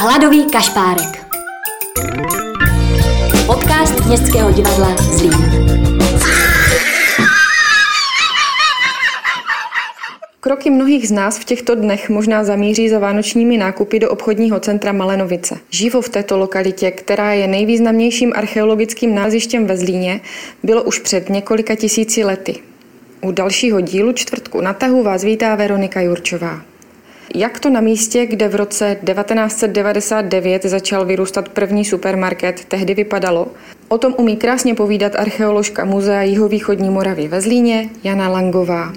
[0.00, 1.26] Hladový kašpárek.
[3.46, 5.32] Podcast Městského divadla Zlín.
[10.40, 14.92] Kroky mnohých z nás v těchto dnech možná zamíří za vánočními nákupy do obchodního centra
[14.92, 15.58] Malenovice.
[15.70, 20.20] Živo v této lokalitě, která je nejvýznamnějším archeologickým názištěm ve Zlíně,
[20.62, 22.54] bylo už před několika tisíci lety.
[23.20, 26.60] U dalšího dílu čtvrtku na tahu vás vítá Veronika Jurčová.
[27.34, 33.48] Jak to na místě, kde v roce 1999 začal vyrůstat první supermarket, tehdy vypadalo?
[33.88, 38.92] O tom umí krásně povídat archeoložka Muzea Jihovýchodní Moravy ve Zlíně Jana Langová.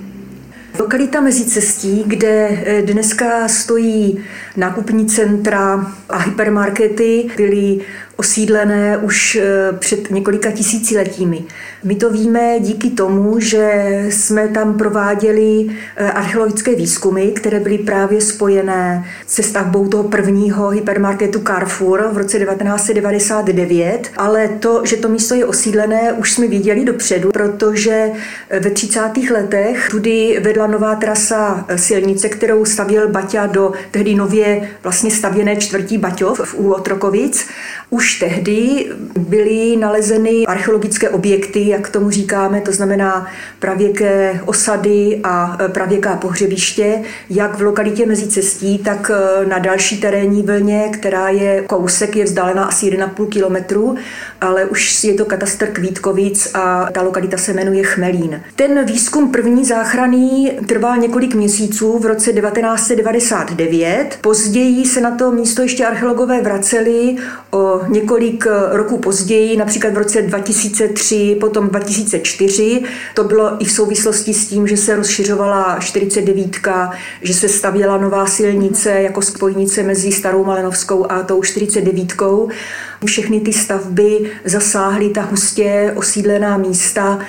[0.80, 4.20] Lokalita mezi cestí, kde eh, dneska stojí
[4.58, 7.80] nákupní centra a hypermarkety, byly
[8.22, 11.44] osídlené už eh, před několika tisíciletími.
[11.84, 13.72] My to víme díky tomu, že
[14.10, 21.40] jsme tam prováděli eh, archeologické výzkumy, které byly právě spojené se stavbou toho prvního hypermarketu
[21.40, 27.32] Carrefour v roce 1999, ale to, že to místo je osídlené, už jsme viděli dopředu,
[27.32, 28.12] protože
[28.50, 29.00] eh, ve 30.
[29.32, 35.98] letech tudy vedla nová trasa silnice, kterou stavěl Baťa do tehdy nově vlastně stavěné čtvrtí
[35.98, 37.48] Baťov u Otrokovic.
[37.90, 38.86] Už tehdy
[39.18, 43.28] byly nalezeny archeologické objekty, jak tomu říkáme, to znamená
[43.60, 50.00] pravěké osady a e, pravěká pohřebiště, jak v lokalitě mezi cestí, tak e, na další
[50.02, 53.96] terénní vlně, která je kousek, je vzdálená asi 1,5 kilometru,
[54.42, 58.42] ale už je to katastr Kvítkovic a ta lokalita se jmenuje Chmelín.
[58.56, 64.18] Ten výzkum první záchranný trval několik měsíců v roce 1999.
[64.22, 67.16] Později se na to místo ještě archeologové vraceli
[67.52, 72.84] o několik roků později, například v roce 2003, potom 2004.
[73.14, 76.58] To bylo i v souvislosti s tím, že se rozšiřovala 49,
[77.22, 82.14] že se stavěla nová silnice jako spojnice mezi Starou Malenovskou a tou 49.
[83.06, 87.20] Všechny ty stavby zasáhly ta hustě osídlená místa,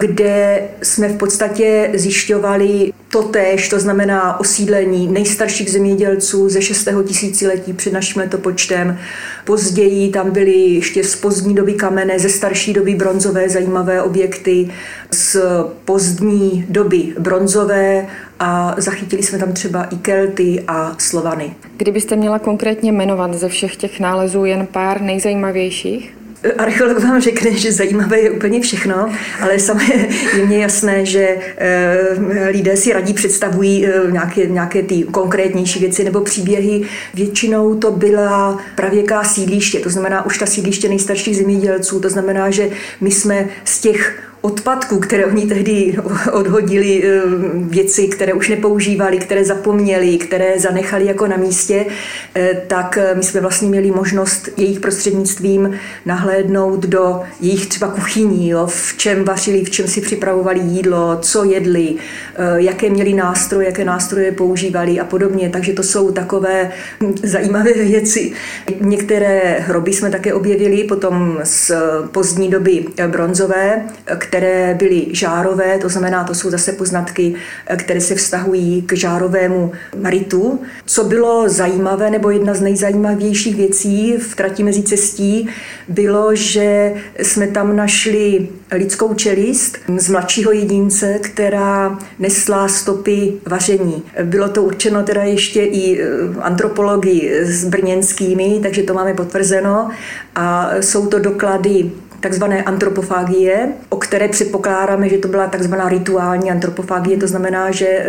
[0.00, 6.88] kde jsme v podstatě zjišťovali totéž, to znamená osídlení nejstarších zemědělců ze 6.
[7.06, 8.98] tisíciletí před naším letopočtem.
[9.44, 14.70] Později tam byly ještě z pozdní doby kamenné, ze starší doby bronzové zajímavé objekty,
[15.10, 15.36] z
[15.84, 18.06] pozdní doby bronzové
[18.38, 21.54] a zachytili jsme tam třeba i Kelty a Slovany.
[21.76, 26.19] Kdybyste měla konkrétně jmenovat ze všech těch nálezů jen pár nejzajímavějších?
[26.58, 29.84] Archeolog vám řekne, že zajímavé je úplně všechno, ale samé
[30.48, 36.20] je jasné, že eh, lidé si radí představují eh, nějaké, nějaké ty konkrétnější věci nebo
[36.20, 36.82] příběhy.
[37.14, 42.68] Většinou to byla pravěká sídliště, to znamená už ta sídliště nejstarších zemědělců, to znamená, že
[43.00, 45.96] my jsme z těch odpadků, které oni tehdy
[46.32, 47.20] odhodili, eh,
[47.54, 51.86] věci, které už nepoužívali, které zapomněli, které zanechali jako na místě,
[52.34, 55.74] eh, tak eh, my jsme vlastně měli možnost jejich prostřednictvím
[56.06, 61.44] nahlédnout do jejich třeba kuchyní, jo, v čem vařili, v čem si připravovali jídlo, co
[61.44, 61.94] jedli,
[62.56, 65.50] jaké měli nástroje, jaké nástroje používali a podobně.
[65.52, 66.70] Takže to jsou takové
[67.22, 68.32] zajímavé věci.
[68.80, 71.72] Některé hroby jsme také objevili potom z
[72.12, 73.84] pozdní doby bronzové,
[74.18, 74.29] které
[74.78, 77.34] byly žárové, to znamená, to jsou zase poznatky,
[77.66, 79.72] eh, které se vztahují k žárovému
[80.04, 80.60] ritu.
[80.86, 85.48] Co bylo zajímavé, nebo jedna z nejzajímavějších věcí v trati mezi cestí,
[85.88, 94.02] bylo, že jsme tam našli lidskou čelist z mladšího jedince, která nesla stopy vaření.
[94.24, 96.06] Bylo to určeno teda ještě i eh,
[96.40, 99.90] antropologi s brněnskými, takže to máme potvrzeno
[100.34, 107.16] a jsou to doklady takzvané antropofágie, o které předpokládáme, že to byla takzvaná rituální antropofágie,
[107.16, 108.04] to znamená, že e,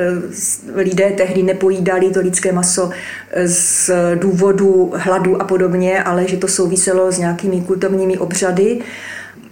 [0.75, 2.89] lidé tehdy nepojídali to lidské maso
[3.31, 8.81] e, z důvodu hladu a podobně, ale že to souviselo s nějakými kultovními obřady.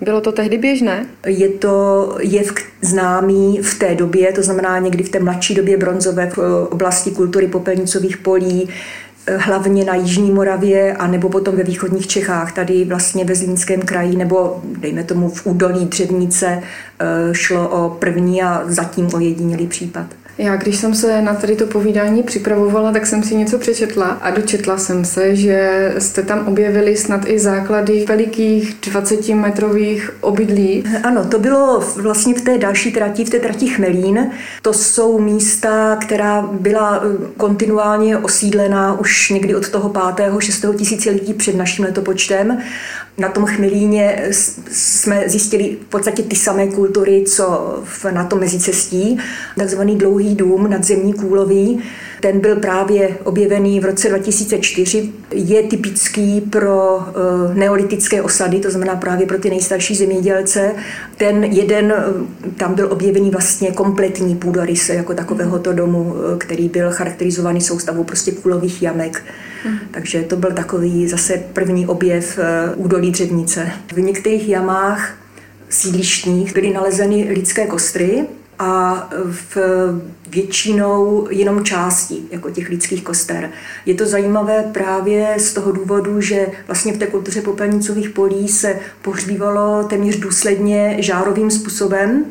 [0.02, 1.06] Bylo to tehdy běžné?
[1.25, 6.30] Je to jev známý v té době, to znamená někdy v té mladší době bronzové
[6.30, 8.69] v oblasti kultury popelnicových polí,
[9.38, 14.16] hlavně na Jižní Moravě a nebo potom ve východních Čechách, tady vlastně ve Zlínském kraji
[14.16, 16.64] nebo dejme tomu v údolí Dřevnice
[17.00, 20.06] eh, šlo o první a zatím ojedinělý případ.
[20.39, 24.31] Já, když jsem se na tady to povídání připravovala, tak jsem si něco přečetla a
[24.31, 30.83] dočetla jsem se, že jste tam objevili snad i základy velikých 20-metrových obydlí.
[31.03, 34.31] Ano, to bylo vlastně v té další trati, v té trati Chmelín.
[34.62, 40.31] To jsou místa, která byla eh, kontinuálně osídlená už někdy od toho 5.
[40.39, 40.65] 6.
[40.77, 42.57] tisíciletí před naším letopočtem
[43.18, 44.28] na tom Chmelíně
[44.72, 47.76] jsme zjistili v podstatě ty samé kultury, co
[48.12, 49.20] na tom mezicestí.
[49.58, 51.84] Takzvaný dlouhý dům nadzemní kůlový.
[52.22, 55.12] Ten byl právě objevený v roce 2004.
[55.32, 60.72] Je typický pro eh, neolitické osady, to znamená právě pro ty nejstarší zemědělce.
[61.18, 62.04] Ten jeden, eh,
[62.58, 68.32] tam byl objevený vlastně kompletní půdorys jako takovéhoto domu, eh, který byl charakterizovaný soustavou prostě
[68.32, 69.24] kůlových jamek.
[69.64, 69.80] Hmm.
[69.92, 72.40] Takže to byl takový zase první objev
[72.76, 73.72] údolí Dřevnice.
[73.94, 75.18] V některých jamách
[75.70, 78.28] sídlištních byly nalezeny lidské kostry,
[78.60, 79.58] a v
[80.30, 83.52] většinou jenom části jako těch lidských koster.
[83.86, 88.80] Je to zajímavé právě z toho důvodu, že vlastně v té kultuře popelnicových polí se
[89.02, 92.26] pohřbívalo téměř důsledně žárovým způsobem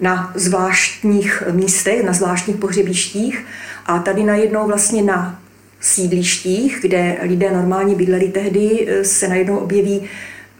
[0.00, 3.44] na zvláštních místech, na zvláštních pohřebištích
[3.86, 5.40] a tady najednou vlastně na
[5.80, 10.02] sídlištích, kde lidé normálně bydleli tehdy, se najednou objeví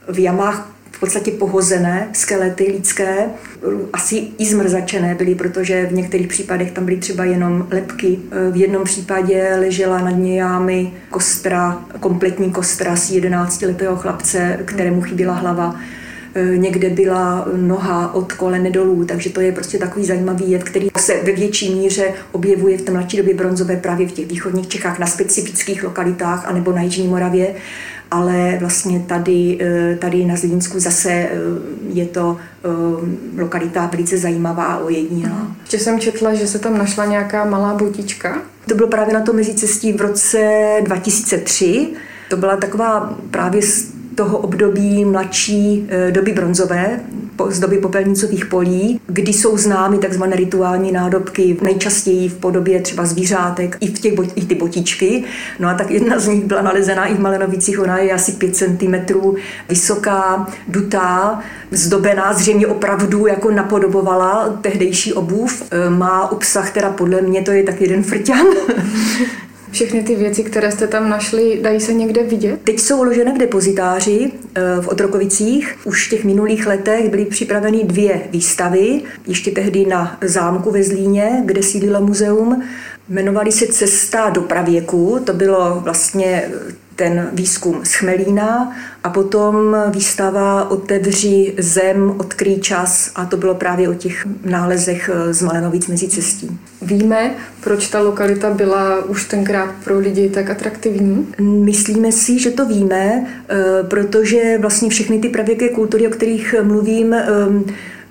[0.08, 3.26] v jamách v podstatě pohozené skelety lidské,
[3.92, 8.18] asi i zmrzačené byly, protože v některých případech tam byly třeba jenom lepky.
[8.50, 15.76] V jednom případě ležela nad nějámi kostra, kompletní kostra z 11-letého chlapce, kterému chyběla hlava
[16.56, 21.22] někde byla noha od kolene dolů, takže to je prostě takový zajímavý jed, který se
[21.22, 25.06] ve větší míře objevuje v té mladší době bronzové právě v těch východních Čechách na
[25.06, 27.54] specifických lokalitách anebo na Jižní Moravě
[28.10, 31.30] ale vlastně tady, eh, tady na Zlínsku zase eh,
[31.88, 32.36] je to
[33.38, 35.56] lokalita velice zajímavá a ojedinělá.
[35.60, 38.42] Ještě jsem četla, že se tam našla nějaká malá botička.
[38.68, 41.88] To bylo právě na to mezicestí v roce 2003.
[42.30, 43.62] To byla taková právě
[44.16, 47.00] toho období mladší eh, doby bronzové,
[47.48, 53.76] z doby popelnicových polí, kdy jsou známy takzvané rituální nádobky, nejčastěji v podobě třeba zvířátek,
[53.80, 55.24] i v těch i ty botičky.
[55.60, 58.56] No a tak jedna z nich byla nalezená i v Malenovicích, ona je asi 5
[58.56, 58.94] cm
[59.68, 61.40] vysoká, dutá,
[61.70, 65.62] zdobená, zřejmě opravdu jako napodobovala tehdejší obuv.
[65.70, 68.46] Eh, má obsah, teda podle mě to je tak jeden frťan.
[69.76, 72.60] Všechny ty věci, které jste tam našli, dají se někde vidět?
[72.64, 75.76] Teď jsou uložené v depozitáři eh, v Otrokovicích.
[75.84, 81.42] Už v těch minulých letech byly připraveny dvě výstavy, ještě tehdy na zámku ve Zlíně,
[81.44, 82.62] kde sídlilo muzeum.
[83.08, 86.50] Jmenovali se Cesta do pravěku, to bylo vlastně
[86.96, 93.88] ten výzkum z Chmelína a potom výstava Otevři zem, odkryj čas a to bylo právě
[93.88, 96.58] o těch nálezech eh, z Malenovic mezi cestí.
[96.82, 101.26] Víme, proč ta lokalita byla už tenkrát pro lidi tak atraktivní?
[101.40, 107.14] Myslíme si, že to víme, eh, protože vlastně všechny ty pravěké kultury, o kterých mluvím,
[107.14, 107.26] eh,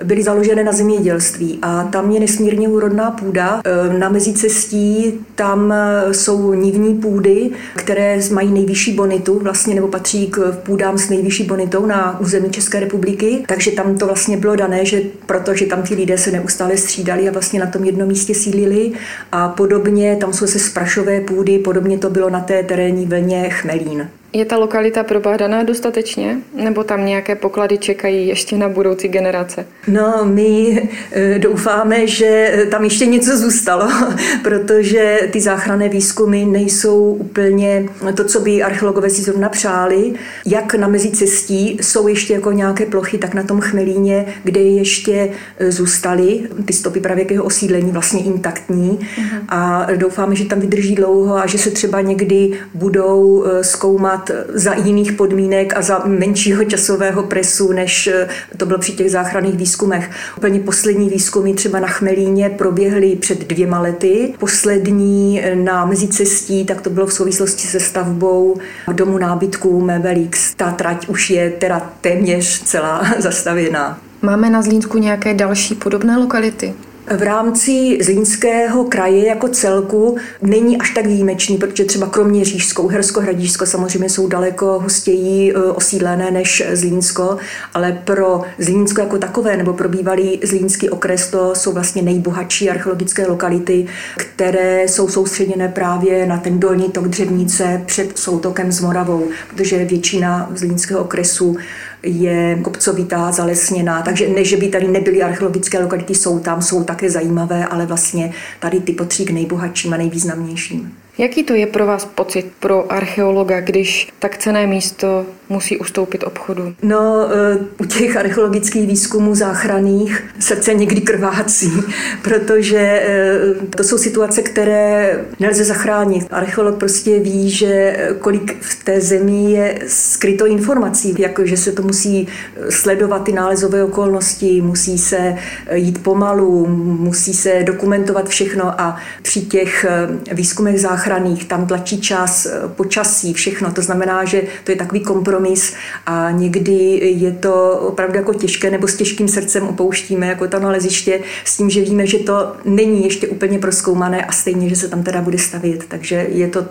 [0.03, 3.61] byly založené na zemědělství a tam je nesmírně úrodná půda.
[3.65, 10.27] E, na mezicestí tam e, jsou nivní půdy, které mají nejvyšší bonitu, vlastně nebo patří
[10.27, 14.85] k půdám s nejvyšší bonitou na území České republiky, takže tam to vlastně bylo dané,
[14.85, 18.91] že protože tam ti lidé se neustále střídali a vlastně na tom jednom místě sídlili
[19.31, 24.07] a podobně tam jsou se sprašové půdy, podobně to bylo na té terénní vlně Chmelín.
[24.35, 29.65] Je ta lokalita probádaná dostatečně, nebo tam nějaké poklady čekají ještě na budoucí generace?
[29.87, 33.87] No, my eh, doufáme, že tam ještě něco zůstalo,
[34.43, 37.85] protože ty záchranné výzkumy nejsou úplně
[38.15, 40.13] to, co by archeologové si zrovna přáli.
[40.45, 45.71] Jak na mezicestí jsou ještě jako nějaké plochy, tak na tom Chmelíně, kde ještě eh,
[45.71, 49.39] zůstaly ty stopy pravěkého osídlení vlastně intaktní uh-huh.
[49.49, 54.45] a doufáme, že tam vydrží dlouho a že se třeba někdy budou eh, zkoumat dělat
[54.53, 58.27] za jiných podmínek a za menšího časového presu, než eh,
[58.57, 60.09] to bylo při těch záchranných výzkumech.
[60.37, 64.33] Úplně poslední výzkumy třeba na Chmelíně proběhly před dvěma lety.
[64.39, 68.57] Poslední eh, na mezicestí, tak to bylo v souvislosti se stavbou
[68.93, 70.55] domu nábytků Mebelix.
[70.55, 73.99] Ta trať už je teda téměř celá zastavěná.
[74.21, 76.73] Máme na Zlínsku nějaké další podobné lokality?
[77.11, 83.21] V rámci Zlínského kraje jako celku není až tak výjimečný, protože třeba kromě Řížskou, Hersko,
[83.21, 87.37] Hradížsko samozřejmě jsou daleko hustěji e, osídlené než Zlínsko,
[87.73, 93.27] ale pro Zlínsko jako takové nebo pro bývalý Zlínský okres to jsou vlastně nejbohatší archeologické
[93.27, 99.85] lokality, které jsou soustředěné právě na ten dolní tok Dřevnice před soutokem s Moravou, protože
[99.85, 101.57] většina Zlínského okresu
[102.05, 107.09] je kopcovitá, zalesněná, takže ne, že by tady nebyly archeologické lokality, jsou tam, jsou také
[107.09, 110.91] zajímavé, ale vlastně tady ty patří k nejbohatším a nejvýznamnějším.
[111.17, 116.73] Jaký to je pro vás pocit, pro archeologa, když tak cené místo musí ustoupit obchodu?
[116.83, 121.71] No, eh, u těch archeologických výzkumů záchranných srdce někdy krvácí,
[122.21, 123.39] protože eh,
[123.75, 126.27] to jsou situace, které nelze zachránit.
[126.31, 131.81] Archeolog prostě ví, že kolik v té zemi je skryto informací, jako že se to
[131.81, 132.27] musí
[132.69, 135.35] sledovat ty nálezové okolnosti, musí se
[135.73, 136.67] jít pomalu,
[136.99, 139.85] musí se dokumentovat všechno a při těch
[140.31, 141.04] výzkumech záchranných
[141.47, 143.71] tam tlačí čas, počasí, všechno.
[143.71, 145.73] To znamená, že to je takový kompromis
[146.05, 146.73] a někdy
[147.17, 151.69] je to opravdu jako těžké nebo s těžkým srdcem opouštíme jako to naleziště s tím,
[151.69, 155.37] že víme, že to není ještě úplně proskoumané a stejně, že se tam teda bude
[155.37, 155.85] stavět.
[155.87, 156.65] Takže je to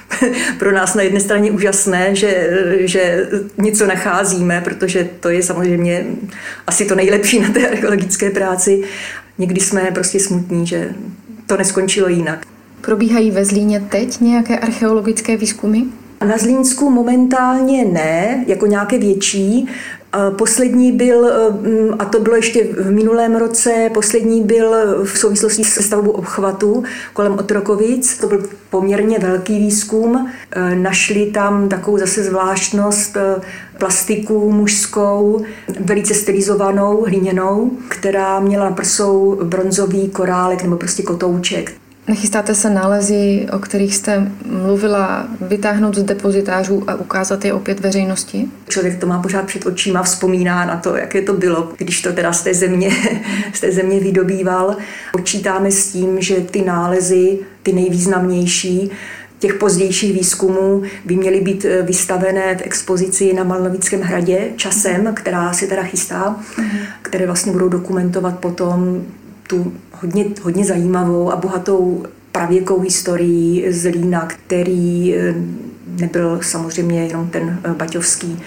[0.58, 6.06] pro nás na jedné straně úžasné, že, že něco nacházíme, protože to je samozřejmě
[6.66, 8.82] asi to nejlepší na té archeologické práci.
[9.38, 10.90] Někdy jsme prostě smutní, že
[11.46, 12.46] to neskončilo jinak.
[12.80, 15.78] Probíhají ve Zlíně teď nějaké archeologické výzkumy?
[16.26, 19.68] Na Zlínsku momentálně ne, jako nějaké větší.
[20.36, 21.32] Poslední byl,
[21.98, 26.82] a to bylo ještě v minulém roce, poslední byl v souvislosti se stavbou obchvatu
[27.12, 28.18] kolem Otrokovic.
[28.18, 30.30] To byl poměrně velký výzkum.
[30.74, 33.16] Našli tam takovou zase zvláštnost
[33.78, 35.44] plastiku mužskou,
[35.80, 41.72] velice stylizovanou, hliněnou, která měla na prsou bronzový korálek nebo prostě kotouček.
[42.10, 48.48] Nechystáte se nálezy, o kterých jste mluvila, vytáhnout z depozitářů a ukázat je opět veřejnosti?
[48.68, 52.32] Člověk to má pořád před očima, vzpomíná na to, jaké to bylo, když to teda
[52.32, 52.90] z té země,
[53.52, 54.76] z té země vydobýval.
[55.12, 58.90] Počítáme s tím, že ty nálezy, ty nejvýznamnější,
[59.38, 65.52] těch pozdějších výzkumů by měly být eh, vystavené v expozici na Malnovickém hradě časem, která
[65.52, 66.36] se teda chystá,
[67.02, 69.04] které vlastně budou dokumentovat potom
[69.50, 72.80] tu hodně, hodně zajímavou a bohatou pravěkou
[73.70, 75.34] z Lína, který eh,
[75.86, 78.38] nebyl samozřejmě jenom ten eh, baťovský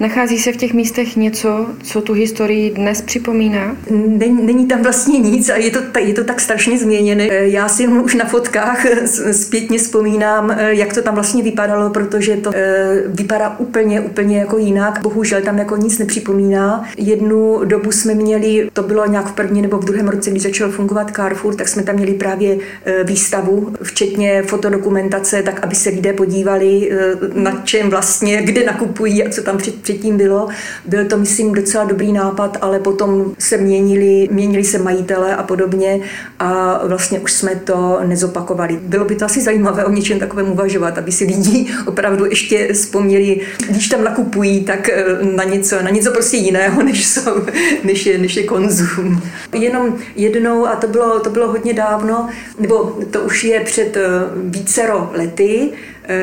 [0.00, 3.76] Nachází se v těch místech něco, co tu historii dnes připomíná?
[3.90, 7.28] Není, není tam vlastně nic a je to, je to tak strašně změněné.
[7.30, 8.86] Já si už na fotkách
[9.32, 15.00] zpětně vzpomínám, jak to tam vlastně vypadalo, protože to eh, vypadá úplně, úplně jako jinak.
[15.02, 16.84] Bohužel tam jako nic nepřipomíná.
[16.96, 20.70] Jednu dobu jsme měli, to bylo nějak v první nebo v druhém roce, když začal
[20.70, 22.58] fungovat Carrefour, tak jsme tam měli právě
[23.04, 26.90] výstavu, včetně fotodokumentace, tak aby se lidé podívali,
[27.34, 30.48] na čem vlastně, kde nakupují a co tam před předtím bylo.
[30.84, 36.00] Byl to, myslím, docela dobrý nápad, ale potom se měnili, měnili se majitele a podobně
[36.38, 38.78] a vlastně už jsme to nezopakovali.
[38.82, 43.40] Bylo by to asi zajímavé o něčem takovém uvažovat, aby si lidi opravdu ještě vzpomněli,
[43.68, 45.04] když tam nakupují, tak eh,
[45.36, 47.46] na něco, na něco prostě jiného, než, jsou,
[47.84, 49.22] než, je, než je konzum.
[49.52, 52.28] Jenom jednou, a to bylo, to bylo hodně dávno,
[52.58, 55.72] nebo to už je před eh, vícero lety,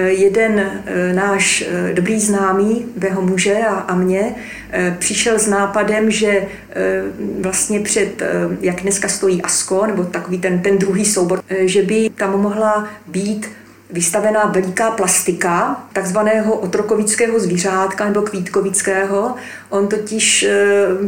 [0.08, 4.36] jeden eh, náš eh, dobrý známý, jeho muže a, a mě,
[5.00, 6.48] přišel s nápadem, že
[7.42, 8.24] vlastně před,
[8.62, 13.48] jak dneska stojí ASKO, nebo takový ten, ten druhý soubor, že by tam mohla být
[13.92, 19.36] vystavená veliká plastika takzvaného otrokovického zvířátka nebo kvítkovického.
[19.70, 20.48] On totiž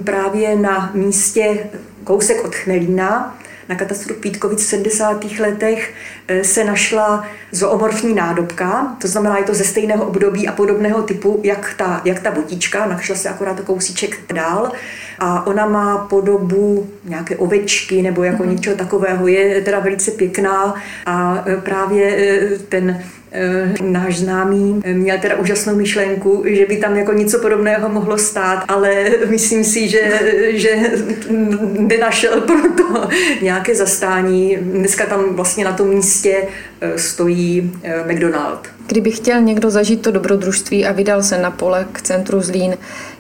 [0.04, 1.70] právě na místě
[2.04, 3.38] kousek od Chmelína
[3.70, 5.26] na katastru Pítkovic v 70.
[5.40, 5.94] letech
[6.28, 11.40] eh, se našla zoomorfní nádobka, to znamená, je to ze stejného období a podobného typu,
[11.44, 14.72] jak ta, jak ta botička, našla se akorát kousíček dál
[15.20, 18.50] a ona má podobu nějaké ovečky nebo jako mm-hmm.
[18.50, 23.04] něčeho takového, je teda velice pěkná a eh, právě eh, ten
[23.82, 29.06] náš známý měl teda úžasnou myšlenku, že by tam jako něco podobného mohlo stát, ale
[29.30, 30.20] myslím si, že,
[30.52, 30.70] že
[31.80, 33.10] nenašel pro to
[33.42, 34.58] nějaké zastání.
[34.62, 36.44] Dneska tam vlastně na tom místě
[36.82, 38.60] eh, stojí eh, McDonald.
[38.88, 42.78] Kdyby chtěl někdo zažít to dobrodružství a vydal se na pole k centru Zlín,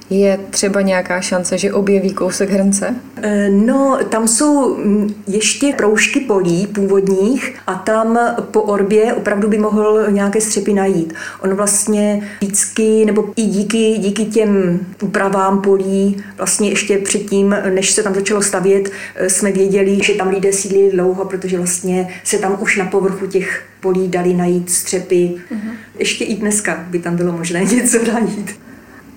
[0.10, 2.96] je třeba nějaká šance, že objeví kousek hrnce?
[3.22, 8.20] Eh, no, tam jsou mm, ještě proužky polí původních a tam
[8.52, 11.14] po orbě opravdu by mohl nějaké střepy najít.
[11.42, 18.04] On vlastně vždycky, nebo i díky, díky těm úpravám polí, vlastně ještě předtím, než se
[18.04, 22.58] tam začalo stavět, eh, jsme věděli, že tam lidé sídlili dlouho, protože vlastně se tam
[22.60, 25.36] už na povrchu těch polí dali najít střepy.
[25.52, 25.72] Uh-huh.
[26.00, 28.67] Ještě i dneska by tam bylo možné něco najít.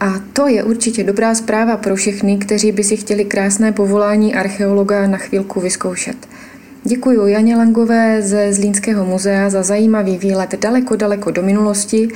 [0.01, 5.07] A to je určitě dobrá zpráva pro všechny, kteří by si chtěli krásné povolání archeologa
[5.07, 6.17] na chvílku vyzkoušet.
[6.85, 12.09] Děkuji Janě Langové ze Zlínského muzea za zajímavý výlet daleko, daleko do minulosti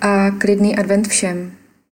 [0.00, 1.50] a klidný advent všem.